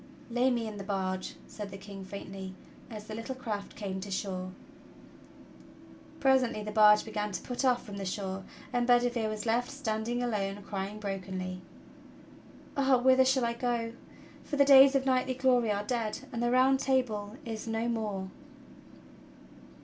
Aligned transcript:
"Lay 0.31 0.49
me 0.49 0.65
in 0.65 0.77
the 0.77 0.83
barge," 0.83 1.35
said 1.45 1.69
the 1.69 1.77
King 1.77 2.03
faintly, 2.03 2.55
as 2.89 3.05
the 3.05 3.13
little 3.13 3.35
craft 3.35 3.75
came 3.75 3.99
to 3.99 4.09
shore. 4.09 4.49
Presently 6.19 6.63
the 6.63 6.71
barge 6.71 7.05
began 7.05 7.31
to 7.31 7.41
put 7.43 7.63
off 7.63 7.85
from 7.85 7.97
the 7.97 8.03
shore, 8.05 8.43
and 8.73 8.87
'Bedi 8.87 9.09
vere 9.11 9.29
was 9.29 9.45
left 9.45 9.69
standing 9.69 10.23
alone 10.23 10.63
crying 10.63 10.97
brokenly: 10.99 11.61
"Ah 12.75 12.97
whither 12.97 13.23
shall 13.23 13.45
I 13.45 13.53
go, 13.53 13.93
for 14.43 14.55
the 14.55 14.65
days 14.65 14.95
of 14.95 15.03
knight^" 15.03 15.37
glory 15.37 15.71
are 15.71 15.83
dead, 15.83 16.21
and 16.33 16.41
the 16.41 16.49
Round 16.49 16.79
Table 16.79 17.35
is 17.45 17.67
no 17.67 17.87
more!" 17.87 18.31